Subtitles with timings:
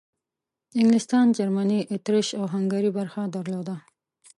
[0.79, 3.75] انګلستان، جرمني، اطریش او هنګري برخه درلوده.